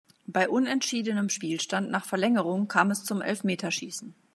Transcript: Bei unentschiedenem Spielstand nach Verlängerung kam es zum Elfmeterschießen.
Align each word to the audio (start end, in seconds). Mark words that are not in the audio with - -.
Bei 0.25 0.49
unentschiedenem 0.49 1.29
Spielstand 1.29 1.91
nach 1.91 2.05
Verlängerung 2.07 2.67
kam 2.67 2.89
es 2.89 3.03
zum 3.05 3.21
Elfmeterschießen. 3.21 4.15